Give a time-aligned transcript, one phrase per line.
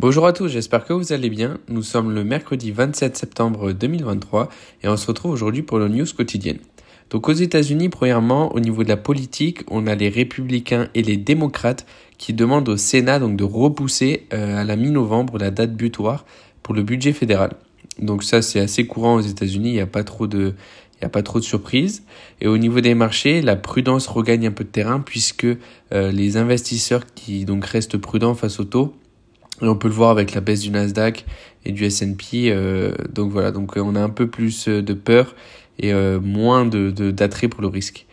[0.00, 1.58] Bonjour à tous, j'espère que vous allez bien.
[1.68, 4.48] Nous sommes le mercredi 27 septembre 2023
[4.82, 6.56] et on se retrouve aujourd'hui pour le news quotidienne.
[7.10, 11.18] Donc aux États-Unis, premièrement, au niveau de la politique, on a les républicains et les
[11.18, 11.84] démocrates
[12.16, 16.24] qui demandent au Sénat donc de repousser euh, à la mi-novembre la date butoir
[16.62, 17.50] pour le budget fédéral.
[17.98, 20.54] Donc ça c'est assez courant aux États-Unis, il n'y a pas trop de
[20.94, 22.04] il n'y a pas trop de surprises.
[22.40, 25.44] Et au niveau des marchés, la prudence regagne un peu de terrain puisque
[25.92, 28.94] euh, les investisseurs qui donc restent prudents face au taux
[29.62, 31.24] et on peut le voir avec la baisse du Nasdaq
[31.64, 32.50] et du S&P.
[32.50, 35.34] Euh, donc voilà, donc euh, on a un peu plus euh, de peur
[35.78, 38.04] et moins de d'attrait pour le risque.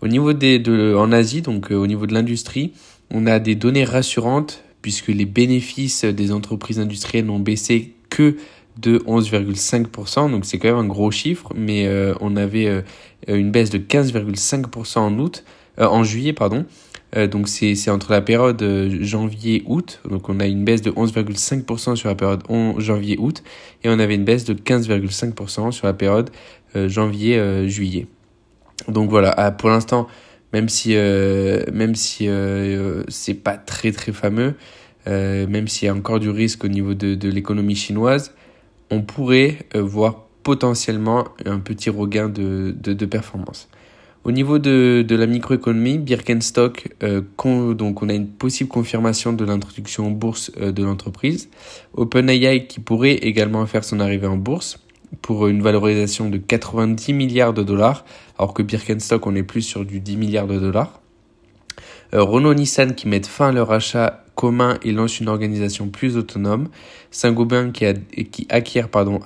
[0.00, 2.72] Au niveau des de en Asie, donc au niveau de l'industrie,
[3.12, 8.38] on a des données rassurantes puisque les bénéfices des entreprises industrielles n'ont baissé que
[8.76, 11.88] de 11,5%, donc c'est quand même un gros chiffre, mais
[12.20, 12.82] on avait
[13.28, 15.44] une baisse de 15,5% en août,
[15.78, 16.66] en juillet pardon,
[17.14, 22.08] donc c'est entre la période euh, janvier-août, donc on a une baisse de 11,5% sur
[22.08, 22.42] la période
[22.78, 23.42] janvier-août,
[23.84, 26.30] et on avait une baisse de 15,5% sur la période
[26.74, 28.06] euh, janvier-juillet.
[28.88, 30.08] donc voilà, ah, pour l'instant,
[30.54, 32.28] même si même si
[33.08, 34.54] c'est pas très très fameux,
[35.06, 38.34] même s'il y a encore du risque au niveau de, de l'économie chinoise,
[38.90, 43.68] on pourrait voir potentiellement un petit regain de, de performance.
[44.24, 47.22] Au niveau de, de la microéconomie, Birkenstock, euh,
[47.74, 51.48] donc on a une possible confirmation de l'introduction en bourse euh, de l'entreprise.
[51.94, 54.78] OpenAI qui pourrait également faire son arrivée en bourse
[55.22, 58.04] pour une valorisation de 90 milliards de dollars,
[58.38, 61.00] alors que Birkenstock on est plus sur du 10 milliards de dollars.
[62.14, 66.68] Euh, Renault-Nissan qui mettent fin à leur achat commun et lancent une organisation plus autonome.
[67.10, 67.86] Saint-Gobain qui,
[68.30, 69.20] qui acquiert pardon.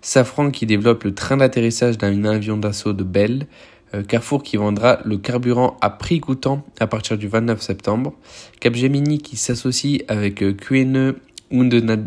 [0.00, 3.46] Safran qui développe le train d'atterrissage d'un avion d'assaut de Bell.
[3.94, 8.14] Euh, Carrefour qui vendra le carburant à prix coûtant à partir du 29 septembre.
[8.60, 11.16] Capgemini qui s'associe avec euh, QNE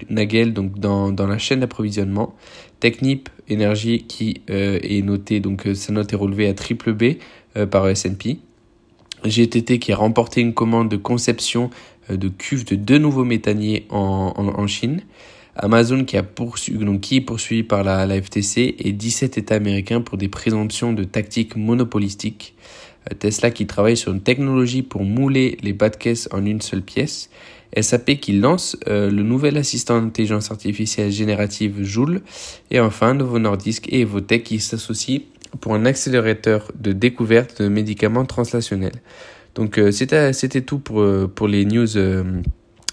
[0.10, 2.36] Nagel donc dans, la chaîne d'approvisionnement.
[2.80, 7.18] Technip Énergie qui euh, est noté donc sa note est relevée à triple B
[7.70, 8.40] par S&P.
[9.24, 11.70] GTT qui a remporté une commande de conception
[12.10, 15.02] de cuves de deux nouveaux méthaniers en Chine.
[15.56, 20.02] Amazon qui, a poursuivi, donc qui est poursuivi par la, FTC et 17 États américains
[20.02, 22.56] pour des présomptions de tactiques monopolistiques.
[23.12, 26.62] Euh, Tesla qui travaille sur une technologie pour mouler les bas de caisse en une
[26.62, 27.30] seule pièce.
[27.80, 32.22] SAP qui lance euh, le nouvel assistant d'intelligence artificielle générative Joule.
[32.72, 35.22] Et enfin, Novo Nordisk et Evotech qui s'associent
[35.62, 39.02] pour un accélérateur de découverte de médicaments translationnels.
[39.56, 41.88] Donc euh, c'était tout pour, pour les news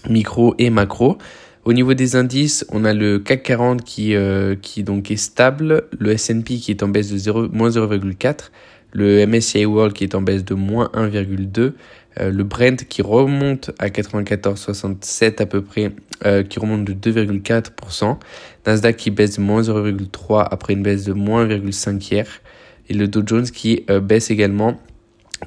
[0.09, 1.17] micro et macro.
[1.65, 5.85] Au niveau des indices, on a le CAC 40 qui, euh, qui donc est stable,
[5.97, 8.51] le S&P qui est en baisse de 0, moins 0,4,
[8.91, 11.71] le MSCI World qui est en baisse de moins 1,2,
[12.19, 15.93] euh, le Brent qui remonte à 94,67 à peu près,
[16.25, 18.17] euh, qui remonte de 2,4%,
[18.67, 22.27] Nasdaq qui baisse de moins 0,3 après une baisse de moins 1,5 hier,
[22.89, 24.77] et le Dow Jones qui baisse également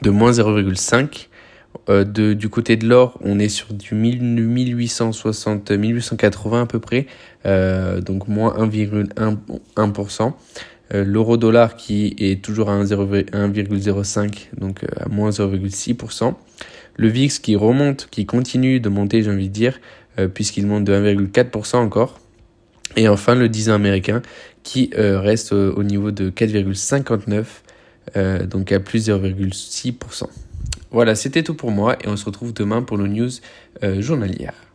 [0.01, 1.29] de moins 0,5
[1.89, 7.07] euh, de, du côté de l'or, on est sur du 1860, 1880 à peu près,
[7.47, 10.33] euh, donc moins 1,1%.
[10.95, 16.35] Euh, L'euro dollar qui est toujours à 1,05, donc euh, à moins 0,6%.
[16.97, 19.79] Le VIX qui remonte, qui continue de monter, j'ai envie de dire,
[20.33, 22.19] puisqu'il monte de 1,4% encore.
[22.97, 24.23] Et enfin le 10 ans américain
[24.63, 30.25] qui reste au niveau de 4,59, donc à plus 0,6%.
[30.91, 33.31] Voilà, c'était tout pour moi et on se retrouve demain pour nos news
[33.83, 34.66] euh, journalières.